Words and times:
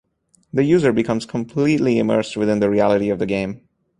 The 0.51 0.63
user 0.63 0.91
becomes 0.91 1.27
completely 1.27 1.99
immersed 1.99 2.35
within 2.35 2.59
the 2.59 2.71
reality 2.71 3.11
of 3.11 3.19
the 3.19 3.27
game. 3.27 3.67